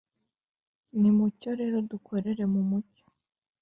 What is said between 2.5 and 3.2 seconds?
mu mucyo